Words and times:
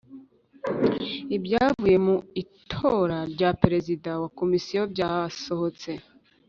Ibyavuye 1.35 1.97
mu 2.05 2.15
itora 2.43 3.17
rya 3.33 3.49
Perezida 3.61 4.09
wa 4.21 4.29
komisiyo 4.39 4.81
byasohotse 4.93 5.91